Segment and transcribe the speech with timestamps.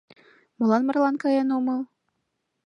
[0.57, 1.79] Молан марлан каен омыл?